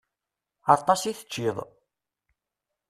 [0.75, 1.57] Aṭas i teččiḍ.